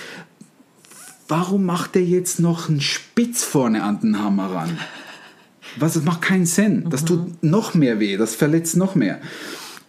warum 1.29 1.63
macht 1.63 1.95
er 1.95 2.03
jetzt 2.03 2.41
noch 2.41 2.67
einen 2.67 2.81
Spitz 2.81 3.45
vorne 3.45 3.83
an 3.83 4.01
den 4.01 4.19
Hammer 4.19 4.51
ran? 4.51 4.77
Was, 5.79 5.93
das 5.93 6.03
macht 6.03 6.21
keinen 6.21 6.45
Sinn. 6.45 6.87
Das 6.89 7.05
tut 7.05 7.41
noch 7.41 7.75
mehr 7.75 8.01
weh, 8.01 8.17
das 8.17 8.35
verletzt 8.35 8.75
noch 8.75 8.95
mehr. 8.95 9.21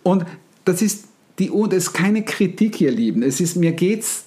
Und 0.05 0.27
das 0.65 0.83
ist, 0.83 1.05
die, 1.39 1.51
und 1.51 1.73
es 1.73 1.85
ist 1.85 1.93
keine 1.93 2.25
Kritik, 2.25 2.81
ihr 2.81 2.91
Lieben. 2.91 3.23
Es 3.23 3.41
ist, 3.41 3.57
mir 3.57 3.73
geht's 3.73 4.27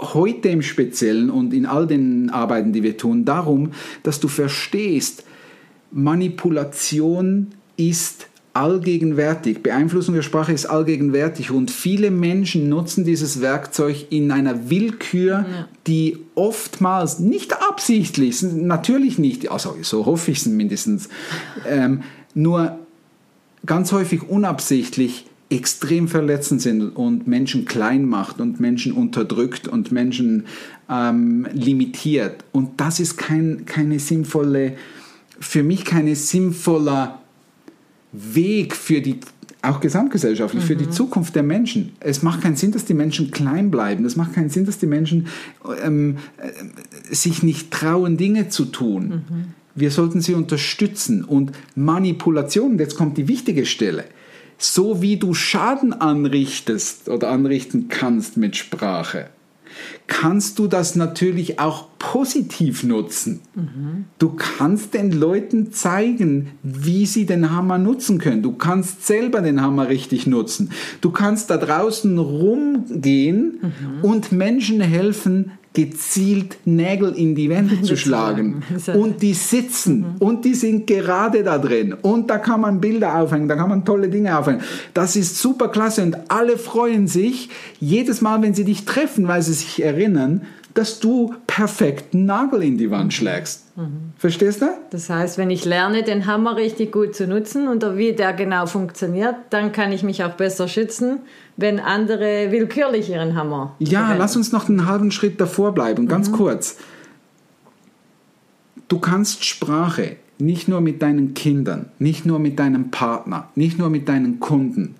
heute 0.00 0.48
im 0.48 0.62
Speziellen 0.62 1.30
und 1.30 1.54
in 1.54 1.66
all 1.66 1.86
den 1.86 2.30
Arbeiten, 2.30 2.72
die 2.72 2.82
wir 2.82 2.96
tun, 2.96 3.24
darum, 3.24 3.72
dass 4.02 4.20
du 4.20 4.28
verstehst, 4.28 5.24
Manipulation 5.90 7.48
ist 7.76 8.26
allgegenwärtig. 8.54 9.62
Beeinflussung 9.62 10.14
der 10.14 10.22
Sprache 10.22 10.52
ist 10.52 10.66
allgegenwärtig 10.66 11.50
und 11.50 11.70
viele 11.70 12.10
Menschen 12.10 12.68
nutzen 12.68 13.04
dieses 13.04 13.40
Werkzeug 13.40 14.06
in 14.10 14.30
einer 14.30 14.70
Willkür, 14.70 15.44
die 15.88 16.18
oftmals 16.36 17.18
nicht 17.18 17.52
absichtlich, 17.68 18.42
natürlich 18.42 19.18
nicht, 19.18 19.50
also 19.50 19.76
so 19.82 20.06
hoffe 20.06 20.30
ich 20.30 20.38
es 20.38 20.46
mindestens, 20.46 21.08
ähm, 21.68 22.02
nur 22.34 22.78
ganz 23.66 23.90
häufig 23.92 24.22
unabsichtlich 24.28 25.26
extrem 25.54 26.08
verletzend 26.08 26.60
sind 26.60 26.82
und 26.82 27.26
Menschen 27.26 27.64
klein 27.64 28.06
macht 28.06 28.40
und 28.40 28.60
Menschen 28.60 28.92
unterdrückt 28.92 29.68
und 29.68 29.92
Menschen 29.92 30.46
ähm, 30.90 31.46
limitiert. 31.52 32.44
Und 32.52 32.80
das 32.80 33.00
ist 33.00 33.16
kein, 33.16 33.64
keine 33.66 33.98
sinnvolle, 33.98 34.76
für 35.38 35.62
mich 35.62 35.84
keine 35.84 36.16
sinnvoller 36.16 37.20
Weg 38.12 38.74
für 38.74 39.00
die, 39.00 39.20
auch 39.62 39.80
gesamtgesellschaftlich, 39.80 40.64
für 40.64 40.76
die 40.76 40.90
Zukunft 40.90 41.34
der 41.34 41.42
Menschen. 41.42 41.92
Es 42.00 42.22
macht 42.22 42.42
keinen 42.42 42.56
Sinn, 42.56 42.72
dass 42.72 42.84
die 42.84 42.94
Menschen 42.94 43.30
klein 43.30 43.70
bleiben. 43.70 44.04
Es 44.04 44.16
macht 44.16 44.34
keinen 44.34 44.50
Sinn, 44.50 44.66
dass 44.66 44.78
die 44.78 44.86
Menschen 44.86 45.28
ähm, 45.84 46.18
äh, 46.38 47.14
sich 47.14 47.42
nicht 47.42 47.70
trauen, 47.70 48.16
Dinge 48.16 48.48
zu 48.48 48.66
tun. 48.66 49.24
Wir 49.74 49.90
sollten 49.90 50.20
sie 50.20 50.34
unterstützen. 50.34 51.24
Und 51.24 51.52
Manipulation, 51.74 52.78
jetzt 52.78 52.96
kommt 52.96 53.18
die 53.18 53.28
wichtige 53.28 53.66
Stelle, 53.66 54.04
so 54.72 55.02
wie 55.02 55.16
du 55.16 55.34
Schaden 55.34 55.92
anrichtest 55.92 57.08
oder 57.08 57.28
anrichten 57.28 57.88
kannst 57.88 58.36
mit 58.36 58.56
Sprache, 58.56 59.28
kannst 60.06 60.58
du 60.58 60.66
das 60.66 60.94
natürlich 60.94 61.58
auch 61.58 61.88
positiv 61.98 62.84
nutzen. 62.84 63.40
Du 64.18 64.30
kannst 64.30 64.94
den 64.94 65.10
Leuten 65.10 65.72
zeigen, 65.72 66.52
wie 66.62 67.06
sie 67.06 67.26
den 67.26 67.50
Hammer 67.50 67.78
nutzen 67.78 68.18
können. 68.18 68.42
Du 68.42 68.52
kannst 68.52 69.06
selber 69.06 69.40
den 69.40 69.60
Hammer 69.60 69.88
richtig 69.88 70.26
nutzen. 70.26 70.70
Du 71.00 71.10
kannst 71.10 71.50
da 71.50 71.56
draußen 71.56 72.18
rumgehen 72.18 73.72
und 74.02 74.32
Menschen 74.32 74.80
helfen, 74.80 75.52
gezielt 75.74 76.56
Nägel 76.64 77.12
in 77.14 77.34
die 77.34 77.50
Wände 77.50 77.82
zu 77.82 77.96
schlagen. 77.96 78.62
Und 78.94 79.20
die 79.22 79.34
sitzen 79.34 80.14
und 80.20 80.44
die 80.44 80.54
sind 80.54 80.86
gerade 80.86 81.42
da 81.42 81.58
drin. 81.58 81.94
Und 82.00 82.30
da 82.30 82.38
kann 82.38 82.60
man 82.60 82.80
Bilder 82.80 83.16
aufhängen, 83.16 83.48
da 83.48 83.56
kann 83.56 83.68
man 83.68 83.84
tolle 83.84 84.08
Dinge 84.08 84.38
aufhängen. 84.38 84.62
Das 84.94 85.16
ist 85.16 85.36
super 85.38 85.68
klasse 85.68 86.02
und 86.02 86.16
alle 86.28 86.58
freuen 86.58 87.08
sich 87.08 87.50
jedes 87.80 88.20
Mal, 88.20 88.40
wenn 88.40 88.54
sie 88.54 88.64
dich 88.64 88.84
treffen, 88.84 89.26
weil 89.26 89.42
sie 89.42 89.52
sich 89.52 89.82
erinnern, 89.82 90.42
dass 90.74 90.98
du 90.98 91.34
perfekt 91.46 92.14
einen 92.14 92.26
Nagel 92.26 92.62
in 92.62 92.76
die 92.78 92.90
Wand 92.90 93.14
schlägst. 93.14 93.64
Verstehst 94.18 94.62
du? 94.62 94.66
Das 94.90 95.08
heißt, 95.10 95.38
wenn 95.38 95.50
ich 95.50 95.64
lerne, 95.64 96.02
den 96.02 96.26
Hammer 96.26 96.56
richtig 96.56 96.92
gut 96.92 97.14
zu 97.14 97.26
nutzen 97.26 97.68
und 97.68 97.84
wie 97.96 98.12
der 98.12 98.32
genau 98.32 98.66
funktioniert, 98.66 99.36
dann 99.50 99.72
kann 99.72 99.92
ich 99.92 100.02
mich 100.02 100.22
auch 100.24 100.34
besser 100.34 100.68
schützen, 100.68 101.20
wenn 101.56 101.78
andere 101.80 102.50
willkürlich 102.50 103.10
ihren 103.10 103.36
Hammer. 103.36 103.74
Ja, 103.78 104.00
verwenden. 104.00 104.18
lass 104.18 104.36
uns 104.36 104.52
noch 104.52 104.68
einen 104.68 104.86
halben 104.86 105.10
Schritt 105.10 105.40
davor 105.40 105.72
bleiben, 105.72 106.08
ganz 106.08 106.32
kurz. 106.32 106.76
Du 108.88 108.98
kannst 108.98 109.44
Sprache 109.44 110.16
nicht 110.38 110.68
nur 110.68 110.80
mit 110.80 111.00
deinen 111.00 111.34
Kindern, 111.34 111.86
nicht 111.98 112.26
nur 112.26 112.38
mit 112.38 112.58
deinem 112.58 112.90
Partner, 112.90 113.48
nicht 113.54 113.78
nur 113.78 113.88
mit 113.88 114.08
deinen 114.08 114.40
Kunden, 114.40 114.96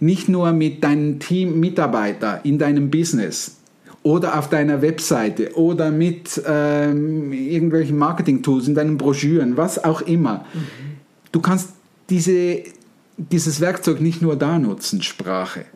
nicht 0.00 0.28
nur 0.28 0.52
mit 0.52 0.82
deinen 0.82 1.20
Teammitarbeitern 1.20 2.40
in 2.44 2.58
deinem 2.58 2.90
Business 2.90 3.58
oder 4.02 4.38
auf 4.38 4.48
deiner 4.48 4.82
Webseite 4.82 5.54
oder 5.54 5.90
mit 5.90 6.42
ähm, 6.46 7.32
irgendwelchen 7.32 7.96
Marketing-Tools, 7.96 8.68
in 8.68 8.74
deinen 8.74 8.98
Broschüren, 8.98 9.56
was 9.56 9.82
auch 9.82 10.02
immer. 10.02 10.44
Du 11.32 11.40
kannst 11.40 11.70
diese, 12.10 12.62
dieses 13.16 13.60
Werkzeug 13.60 14.00
nicht 14.00 14.22
nur 14.22 14.36
da 14.36 14.58
nutzen, 14.58 15.02
Sprache 15.02 15.66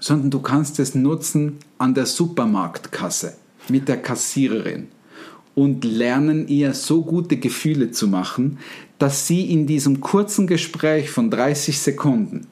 sondern 0.00 0.30
du 0.30 0.40
kannst 0.40 0.78
es 0.78 0.94
nutzen 0.94 1.58
an 1.78 1.94
der 1.94 2.06
Supermarktkasse 2.06 3.34
mit 3.68 3.88
der 3.88 4.00
Kassiererin 4.00 4.88
und 5.54 5.84
lernen 5.84 6.46
ihr 6.48 6.72
so 6.72 7.02
gute 7.02 7.36
Gefühle 7.36 7.90
zu 7.90 8.06
machen, 8.06 8.58
dass 8.98 9.26
sie 9.26 9.50
in 9.50 9.66
diesem 9.66 10.00
kurzen 10.00 10.46
Gespräch 10.46 11.10
von 11.10 11.30
30 11.30 11.78
Sekunden 11.78 12.46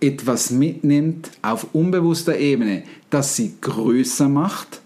etwas 0.00 0.50
mitnimmt 0.50 1.30
auf 1.42 1.68
unbewusster 1.72 2.38
Ebene, 2.38 2.82
das 3.10 3.36
sie 3.36 3.54
größer 3.60 4.28
macht, 4.28 4.80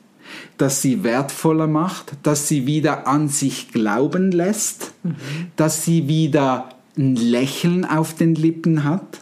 das 0.59 0.82
sie 0.82 1.02
wertvoller 1.02 1.66
macht, 1.66 2.12
dass 2.23 2.49
sie 2.49 2.66
wieder 2.66 3.06
an 3.06 3.28
sich 3.28 3.71
glauben 3.73 4.32
lässt, 4.32 4.92
dass 5.56 5.85
sie 5.85 6.09
wieder 6.09 6.68
ein 6.97 7.16
Lächeln 7.16 7.85
auf 7.85 8.14
den 8.14 8.35
Lippen 8.35 8.85
hat 8.85 9.21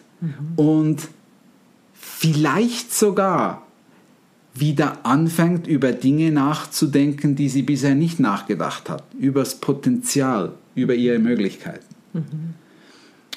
und 0.57 1.09
vielleicht 2.21 2.93
sogar 2.93 3.67
wieder 4.53 5.07
anfängt, 5.07 5.67
über 5.67 5.93
Dinge 5.93 6.31
nachzudenken, 6.31 7.35
die 7.35 7.49
sie 7.49 7.63
bisher 7.63 7.95
nicht 7.95 8.21
nachgedacht 8.21 8.91
hat, 8.91 9.05
über 9.19 9.41
das 9.41 9.55
Potenzial, 9.55 10.53
über 10.75 10.95
ihre 10.95 11.19
Möglichkeiten. 11.19 11.87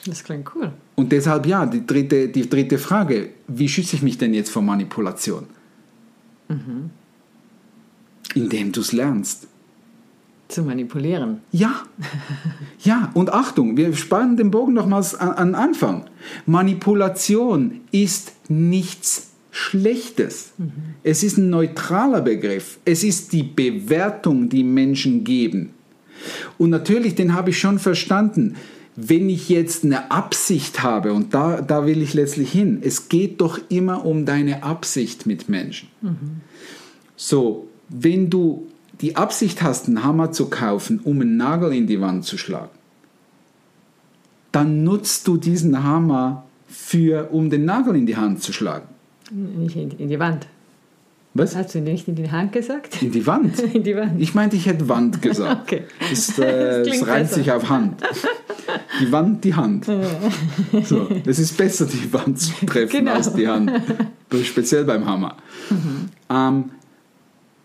Das 0.05 0.25
klingt 0.25 0.53
cool. 0.53 0.73
Und 0.95 1.13
deshalb 1.13 1.45
ja, 1.45 1.65
die 1.65 1.87
dritte, 1.87 2.27
die 2.27 2.49
dritte 2.49 2.77
Frage, 2.77 3.29
wie 3.47 3.69
schütze 3.69 3.95
ich 3.95 4.01
mich 4.01 4.17
denn 4.17 4.33
jetzt 4.33 4.49
vor 4.49 4.61
Manipulation? 4.61 5.45
Indem 8.35 8.73
du 8.73 8.81
es 8.81 8.91
lernst. 8.91 9.47
Zu 10.53 10.61
manipulieren. 10.61 11.39
Ja, 11.51 11.81
ja, 12.83 13.09
und 13.15 13.33
Achtung, 13.33 13.75
wir 13.75 13.91
spannen 13.95 14.37
den 14.37 14.51
Bogen 14.51 14.73
nochmals 14.73 15.15
an, 15.15 15.31
an 15.31 15.55
Anfang. 15.55 16.03
Manipulation 16.45 17.81
ist 17.91 18.33
nichts 18.49 19.31
Schlechtes. 19.49 20.51
Es 21.01 21.23
ist 21.23 21.37
ein 21.37 21.49
neutraler 21.49 22.21
Begriff. 22.21 22.77
Es 22.85 23.03
ist 23.03 23.33
die 23.33 23.41
Bewertung, 23.41 24.49
die 24.49 24.63
Menschen 24.63 25.23
geben. 25.23 25.71
Und 26.59 26.69
natürlich, 26.69 27.15
den 27.15 27.33
habe 27.33 27.49
ich 27.49 27.59
schon 27.59 27.79
verstanden. 27.79 28.55
Wenn 28.95 29.29
ich 29.29 29.49
jetzt 29.49 29.83
eine 29.83 30.11
Absicht 30.11 30.83
habe, 30.83 31.13
und 31.13 31.33
da, 31.33 31.61
da 31.61 31.87
will 31.87 32.03
ich 32.03 32.13
letztlich 32.13 32.51
hin, 32.51 32.77
es 32.83 33.09
geht 33.09 33.41
doch 33.41 33.59
immer 33.69 34.05
um 34.05 34.25
deine 34.27 34.61
Absicht 34.61 35.25
mit 35.25 35.49
Menschen. 35.49 35.89
So, 37.15 37.67
wenn 37.89 38.29
du 38.29 38.67
die 39.01 39.15
Absicht 39.15 39.61
hast, 39.63 39.87
einen 39.87 40.03
Hammer 40.03 40.31
zu 40.31 40.49
kaufen, 40.49 40.99
um 41.03 41.19
einen 41.21 41.37
Nagel 41.37 41.73
in 41.73 41.87
die 41.87 41.99
Wand 41.99 42.25
zu 42.25 42.37
schlagen, 42.37 42.69
dann 44.51 44.83
nutzt 44.83 45.27
du 45.27 45.37
diesen 45.37 45.83
Hammer 45.83 46.43
für, 46.67 47.29
um 47.31 47.49
den 47.49 47.65
Nagel 47.65 47.95
in 47.95 48.05
die 48.05 48.17
Hand 48.17 48.41
zu 48.43 48.53
schlagen. 48.53 48.87
Nicht 49.31 49.75
in, 49.75 50.09
die 50.09 50.19
Wand. 50.19 50.47
Was? 51.33 51.55
Hast 51.55 51.73
du 51.73 51.79
nicht 51.79 52.07
in 52.07 52.15
die 52.15 52.29
Hand 52.29 52.51
gesagt? 52.51 53.01
In 53.01 53.11
die 53.11 53.25
Wand? 53.25 53.59
In 53.73 53.81
die 53.83 53.95
Wand. 53.95 54.21
Ich 54.21 54.35
meinte, 54.35 54.55
ich 54.55 54.67
hätte 54.67 54.87
Wand 54.87 55.21
gesagt. 55.21 55.61
Okay. 55.73 55.83
Das, 56.09 56.37
äh, 56.39 56.83
das 56.83 57.07
reimt 57.07 57.29
besser. 57.29 57.35
sich 57.35 57.51
auf 57.51 57.69
Hand. 57.69 58.03
Die 59.01 59.11
Wand, 59.11 59.43
die 59.43 59.55
Hand. 59.55 59.85
So, 60.83 61.09
es 61.25 61.39
ist 61.39 61.57
besser, 61.57 61.87
die 61.87 62.13
Wand 62.13 62.39
zu 62.39 62.51
treffen 62.65 62.91
Genau. 62.99 63.13
als 63.13 63.33
die 63.33 63.47
Hand. 63.47 63.71
Speziell 64.43 64.83
beim 64.83 65.05
Hammer. 65.07 65.37
Ähm, 66.29 66.65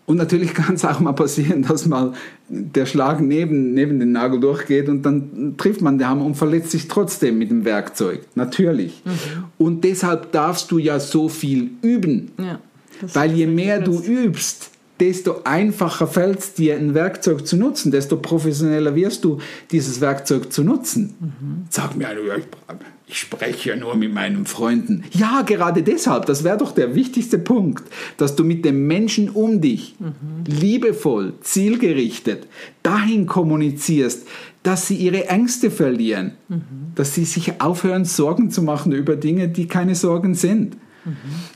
und 0.09 0.17
natürlich 0.17 0.53
kann 0.55 0.73
es 0.73 0.83
auch 0.83 0.99
mal 0.99 1.13
passieren, 1.13 1.61
dass 1.61 1.85
mal 1.85 2.13
der 2.47 2.87
Schlag 2.87 3.21
neben, 3.21 3.75
neben 3.75 3.99
den 3.99 4.11
Nagel 4.11 4.39
durchgeht 4.39 4.89
und 4.89 5.03
dann 5.03 5.53
trifft 5.55 5.81
man 5.81 5.99
den 5.99 6.07
Hammer 6.07 6.25
und 6.25 6.33
verletzt 6.33 6.71
sich 6.71 6.87
trotzdem 6.87 7.37
mit 7.37 7.51
dem 7.51 7.63
Werkzeug. 7.63 8.21
Natürlich. 8.33 9.03
Und 9.59 9.83
deshalb 9.83 10.31
darfst 10.31 10.71
du 10.71 10.79
ja 10.79 10.99
so 10.99 11.29
viel 11.29 11.69
üben. 11.83 12.31
Ja. 12.39 12.59
Weil 13.13 13.33
je 13.33 13.45
mehr 13.45 13.81
du 13.81 14.01
übst, 14.01 14.71
desto 14.99 15.43
einfacher 15.43 16.07
fällt 16.07 16.39
es 16.39 16.53
dir, 16.55 16.75
ein 16.75 16.95
Werkzeug 16.95 17.45
zu 17.45 17.55
nutzen, 17.55 17.91
desto 17.91 18.17
professioneller 18.17 18.95
wirst 18.95 19.23
du, 19.23 19.37
dieses 19.69 20.01
Werkzeug 20.01 20.51
zu 20.51 20.63
nutzen. 20.63 21.13
Sag 21.69 21.95
mir, 21.95 22.07
ich, 22.35 22.45
ich 23.09 23.17
spreche 23.17 23.69
ja 23.69 23.75
nur 23.75 23.95
mit 23.95 24.13
meinen 24.13 24.45
Freunden. 24.45 25.03
Ja, 25.11 25.41
gerade 25.41 25.81
deshalb, 25.81 26.27
das 26.27 26.43
wäre 26.43 26.57
doch 26.57 26.71
der 26.71 26.93
wichtigste 26.93 27.39
Punkt, 27.39 27.83
dass 28.17 28.35
du 28.35 28.43
mit 28.43 28.63
den 28.63 28.85
Menschen 28.85 29.29
um 29.29 29.61
dich 29.61 29.95
liebevoll, 30.45 31.33
zielgerichtet 31.41 32.45
dahin 32.83 33.25
kommunizierst, 33.25 34.27
dass 34.61 34.87
sie 34.87 34.95
ihre 34.95 35.27
Ängste 35.27 35.71
verlieren, 35.71 36.33
dass 36.93 37.15
sie 37.15 37.25
sich 37.25 37.59
aufhören, 37.59 38.05
Sorgen 38.05 38.51
zu 38.51 38.61
machen 38.61 38.91
über 38.91 39.15
Dinge, 39.15 39.47
die 39.47 39.67
keine 39.67 39.95
Sorgen 39.95 40.35
sind 40.35 40.77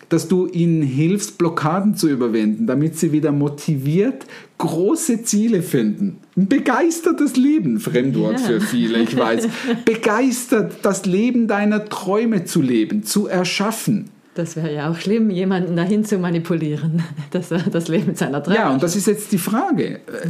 dass 0.09 0.27
du 0.27 0.47
ihnen 0.47 0.81
hilfst, 0.81 1.37
Blockaden 1.37 1.95
zu 1.95 2.09
überwinden, 2.09 2.65
damit 2.67 2.97
sie 2.97 3.11
wieder 3.11 3.31
motiviert 3.31 4.25
große 4.57 5.23
Ziele 5.23 5.61
finden. 5.61 6.17
Ein 6.37 6.47
begeistertes 6.47 7.35
Leben, 7.35 7.79
Fremdwort 7.79 8.39
Ja. 8.39 8.45
für 8.47 8.61
viele, 8.61 8.99
ich 8.99 9.17
weiß. 9.17 9.47
Begeistert, 9.85 10.77
das 10.83 11.05
Leben 11.05 11.47
deiner 11.47 11.85
Träume 11.85 12.45
zu 12.45 12.61
leben, 12.61 13.03
zu 13.03 13.27
erschaffen. 13.27 14.09
Das 14.35 14.55
wäre 14.55 14.73
ja 14.73 14.89
auch 14.89 14.97
schlimm, 14.97 15.29
jemanden 15.29 15.75
dahin 15.75 16.05
zu 16.05 16.17
manipulieren, 16.17 17.03
dass 17.31 17.51
er 17.51 17.59
das 17.59 17.87
Leben 17.87 18.15
seiner 18.15 18.41
Träume 18.41 18.57
Ja, 18.57 18.71
und 18.73 18.81
das 18.81 18.95
ist 18.95 19.07
jetzt 19.07 19.31
die 19.31 19.37
Frage. 19.37 19.95
Äh, 20.07 20.29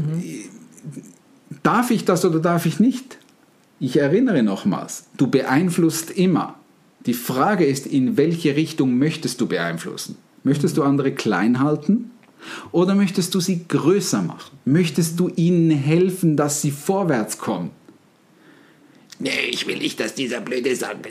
Darf 1.62 1.92
ich 1.92 2.04
das 2.04 2.26
oder 2.26 2.40
darf 2.40 2.66
ich 2.66 2.80
nicht? 2.80 3.18
Ich 3.80 3.98
erinnere 3.98 4.44
nochmals, 4.44 5.06
du 5.18 5.28
beeinflusst 5.28 6.12
immer. 6.12 6.56
Die 7.06 7.14
Frage 7.14 7.66
ist, 7.66 7.86
in 7.86 8.18
welche 8.18 8.56
Richtung 8.56 8.98
möchtest 8.98 9.42
du 9.42 9.48
beeinflussen? 9.48 10.16
Möchtest 10.44 10.78
du 10.78 10.84
andere 10.84 11.12
klein 11.12 11.60
halten? 11.60 12.12
Oder 12.72 12.96
möchtest 12.96 13.34
du 13.36 13.40
sie 13.40 13.66
größer 13.68 14.22
machen? 14.22 14.58
Möchtest 14.66 15.20
du 15.20 15.30
ihnen 15.36 15.72
helfen, 15.72 16.36
dass 16.36 16.62
sie 16.62 16.72
vorwärts 16.72 17.38
kommen? 17.38 17.72
Nee, 19.20 19.30
ich 19.50 19.68
will 19.68 19.78
nicht, 19.78 20.00
dass 20.00 20.16
dieser 20.16 20.42
blöde 20.42 20.76
sagt. 20.76 21.08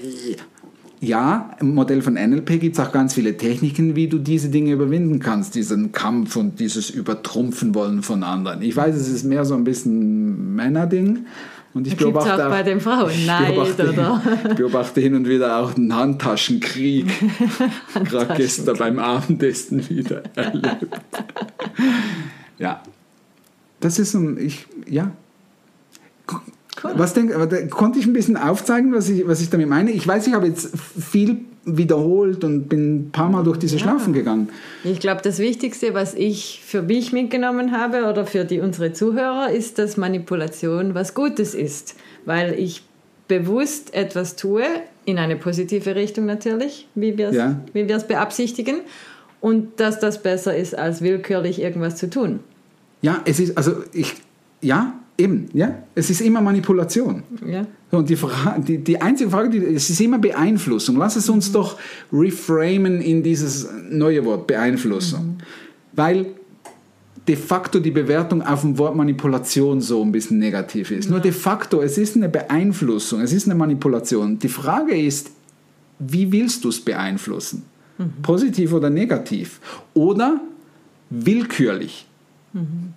Ja, 1.01 1.57
im 1.61 1.75
Modell 1.75 2.01
von 2.01 2.15
NLP 2.15 2.61
gibt 2.61 2.79
es 2.79 2.85
auch 2.85 2.93
ganz 2.93 3.15
viele 3.15 3.37
Techniken, 3.37 3.97
wie 3.97 4.07
du 4.07 4.19
diese 4.19 4.51
Dinge 4.51 4.73
überwinden 4.73 5.19
kannst, 5.19 5.55
diesen 5.55 5.91
Kampf 5.93 6.37
und 6.37 6.61
dieses 6.61 6.91
Übertrumpfen 6.91 7.75
wollen 7.75 8.03
von 8.03 8.23
anderen. 8.23 8.63
Ich 8.63 8.77
weiß, 8.77 8.95
es 8.95 9.09
ist 9.09 9.25
mehr 9.25 9.45
so 9.45 9.55
ein 9.55 9.65
bisschen 9.65 10.55
Männerding. 10.55 11.27
Und 11.75 11.87
ich 11.87 11.97
Gibt's 11.97 12.05
beobachte 12.13 12.47
auch 12.47 12.51
bei 12.51 12.63
den 12.63 12.81
Frauen 12.81 13.27
Neid, 13.27 13.55
beobachte, 13.55 13.91
oder? 13.91 14.23
Ich 14.51 14.55
beobachte 14.57 15.01
hin 15.01 15.15
und 15.15 15.27
wieder 15.27 15.59
auch 15.59 15.75
einen 15.75 15.95
Handtaschenkrieg. 15.95 17.07
Gerade 18.05 18.35
gestern 18.35 18.77
beim 18.77 18.99
Abendessen 18.99 19.89
wieder 19.89 20.23
erlebt. 20.35 21.01
ja. 22.59 22.83
Das 23.81 23.99
ist 23.99 24.15
ein, 24.15 24.39
ich, 24.39 24.67
ja. 24.89 25.13
Cool. 26.83 26.93
Was 26.97 27.15
denk, 27.15 27.33
konnte 27.71 27.99
ich 27.99 28.07
ein 28.07 28.13
bisschen 28.13 28.37
aufzeigen, 28.37 28.93
was 28.93 29.09
ich, 29.09 29.27
was 29.27 29.41
ich 29.41 29.51
damit 29.51 29.69
meine? 29.69 29.93
Ich 29.93 30.07
weiß, 30.07 30.27
ich 30.27 30.35
habe 30.35 30.47
jetzt 30.47 30.71
viel 30.77 31.45
wiederholt 31.65 32.43
und 32.45 32.69
bin 32.69 32.97
ein 32.97 33.11
paar 33.13 33.31
Mal 33.31 33.45
durch 33.45 33.59
diese 33.59 33.79
Schlaufen 33.79 34.13
gegangen. 34.13 34.49
Ich 34.85 34.99
glaube, 35.01 35.21
das 35.23 35.39
Wichtigste, 35.39 35.95
was 35.95 36.15
ich 36.15 36.61
für 36.65 36.83
mich 36.83 37.13
mitgenommen 37.13 37.73
habe 37.73 38.09
oder 38.11 38.27
für 38.27 38.45
die, 38.45 38.61
unsere 38.61 38.93
Zuhörer, 38.93 39.51
ist, 39.51 39.79
dass 39.79 39.97
Manipulation 39.97 40.95
was 40.95 41.15
Gutes 41.15 41.55
ist. 41.55 41.95
Weil 42.25 42.55
ich 42.59 42.83
bewusst 43.29 43.95
etwas 43.95 44.37
tue, 44.37 44.65
in 45.05 45.19
eine 45.19 45.37
positive 45.37 45.95
Richtung 45.95 46.27
natürlich, 46.27 46.89
wie 46.95 47.17
wir 47.17 47.29
es 47.29 47.37
Ja. 47.37 47.61
wie 47.73 47.89
wir 47.89 47.97
es 47.97 48.07
beabsichtigen, 48.07 48.81
und 49.41 49.81
dass 49.81 49.99
das 49.99 50.23
besser 50.23 50.57
ist, 50.57 50.77
als 50.77 51.03
willkürlich 51.03 51.61
irgendwas 51.61 51.97
zu 51.97 52.09
tun. 52.09 52.41
Ja, 53.01 53.21
es 53.25 53.41
ist, 53.41 53.57
also 53.57 53.83
ich, 53.93 54.15
ja, 54.61 54.95
eben, 55.23 55.49
ja, 55.53 55.79
es 55.95 56.11
ist 56.11 56.21
immer 56.21 56.41
Manipulation. 56.41 57.23
Ja? 57.47 57.67
Und 57.91 58.09
die, 58.09 58.17
Fra 58.17 58.59
die, 58.59 58.79
die 58.79 59.01
einzige 59.01 59.31
Frage, 59.31 59.51
die, 59.51 59.59
es 59.59 59.89
ist 59.91 60.01
immer 60.01 60.19
Beeinflussung. 60.19 60.97
Lass 60.97 61.17
es 61.17 61.29
uns 61.29 61.53
doch 61.53 61.79
reframen 62.13 63.01
in 63.01 63.23
dieses 63.23 63.69
neue 63.91 64.25
Wort, 64.25 64.47
Beeinflussung. 64.47 65.39
Weil 65.93 66.27
de 67.29 67.37
facto 67.37 67.79
die 67.79 67.91
Bewertung 67.91 68.43
auf 68.43 68.63
dem 68.63 68.77
Wort 68.79 68.97
Manipulation 68.97 69.81
so 69.81 70.03
ein 70.03 70.11
bisschen 70.11 70.39
negativ 70.39 70.91
ist. 70.91 71.09
Nur 71.09 71.21
de 71.21 71.33
facto, 71.33 71.81
es 71.83 71.99
ist 71.99 72.17
eine 72.17 72.29
Beeinflussung, 72.29 73.21
es 73.21 73.33
ist 73.33 73.47
eine 73.47 73.55
Manipulation. 73.55 74.39
Die 74.39 74.49
Frage 74.49 74.97
ist, 74.97 75.31
wie 75.99 76.33
willst 76.33 76.65
du 76.65 76.69
es 76.69 76.81
beeinflussen? 76.81 77.63
Positiv 78.23 78.73
oder 78.73 78.91
negativ? 78.91 79.61
Oder 79.95 80.41
willkürlich? 81.11 82.07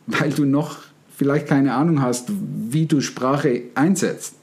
Weil 0.07 0.31
du 0.31 0.45
noch 0.45 0.77
vielleicht 1.17 1.47
keine 1.47 1.73
Ahnung 1.73 2.01
hast, 2.01 2.29
wie 2.69 2.85
du 2.85 3.01
Sprache 3.01 3.63
einsetzt 3.75 4.35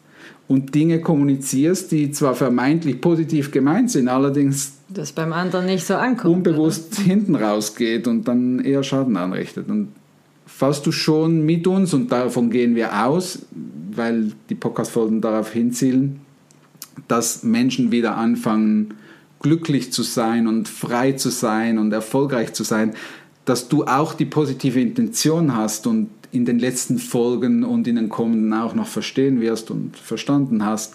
und 0.49 0.75
Dinge 0.75 1.01
kommunizierst, 1.01 1.93
die 1.93 2.11
zwar 2.11 2.35
vermeintlich 2.35 3.01
positiv 3.01 3.51
gemeint 3.51 3.91
sind, 3.91 4.09
allerdings 4.09 4.75
Das 4.89 5.13
beim 5.13 5.33
anderen 5.33 5.67
nicht 5.67 5.87
so 5.87 5.95
ankommt. 5.95 6.37
unbewusst 6.37 6.97
hinten 6.97 7.37
rausgeht 7.37 8.07
und 8.07 8.29
dann 8.29 8.61
eher 8.61 8.83
Schaden 8.83 9.17
anrichtet. 9.17 9.69
Und 9.69 9.89
falls 10.47 10.83
du 10.83 10.93
schon 10.93 11.45
mit 11.45 11.67
uns, 11.67 11.95
und 11.95 12.13
davon 12.13 12.51
gehen 12.51 12.75
wir 12.75 13.07
aus, 13.07 13.41
weil 13.95 14.33
die 14.49 14.55
Podcast-Folgen 14.55 15.21
darauf 15.21 15.53
hinzielen, 15.53 16.21
dass 17.09 17.43
Menschen 17.43 17.91
wieder 17.91 18.17
anfangen, 18.17 18.95
glücklich 19.41 19.93
zu 19.93 20.03
sein 20.03 20.47
und 20.47 20.69
frei 20.69 21.13
zu 21.13 21.31
sein 21.31 21.79
und 21.79 21.93
erfolgreich 21.93 22.53
zu 22.53 22.63
sein, 22.63 22.95
dass 23.45 23.69
du 23.69 23.85
auch 23.85 24.15
die 24.15 24.25
positive 24.25 24.81
Intention 24.81 25.57
hast 25.57 25.87
und 25.87 26.11
in 26.33 26.45
den 26.47 26.59
letzten 26.59 26.99
Folgen 26.99 27.63
und 27.63 27.87
in 27.87 27.97
den 27.97 28.09
kommenden 28.09 28.53
auch 28.55 28.75
noch 28.75 28.89
verstehen 28.89 29.41
wirst 29.41 29.71
und 29.71 29.97
verstanden 29.97 30.65
hast, 30.65 30.95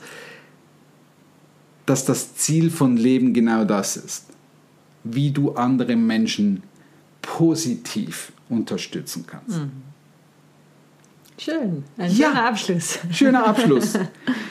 dass 1.85 2.03
das 2.05 2.35
Ziel 2.35 2.69
von 2.69 2.97
Leben 2.97 3.33
genau 3.33 3.63
das 3.63 3.95
ist. 3.95 4.25
Wie 5.03 5.31
du 5.31 5.53
andere 5.53 5.95
Menschen 5.95 6.63
positiv 7.21 8.33
unterstützen 8.49 9.25
kannst. 9.27 9.61
Schön. 11.37 11.83
Ein 11.97 12.11
Ja. 12.11 12.29
schöner 12.29 12.45
Abschluss. 12.45 12.99
Schöner 13.11 13.45
Abschluss. 13.47 13.93